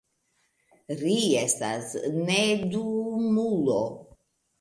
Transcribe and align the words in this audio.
Ri 1.01 1.17
estas 1.41 1.91
neduumulo. 2.21 3.77